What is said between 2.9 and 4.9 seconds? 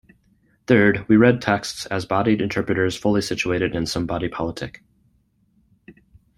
fully situated in some body politic.